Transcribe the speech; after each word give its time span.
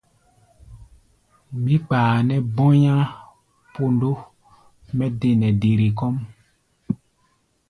Mí 1.63 1.75
kpaa 1.85 2.13
nɛ́ 2.27 2.39
bɔ̧́í̧á̧ 2.55 3.01
pondo 3.73 4.11
mɛ́ 4.97 5.07
de 5.19 5.29
nɛ 5.39 5.49
dere 5.61 5.87
kɔ́ʼm. 5.97 6.15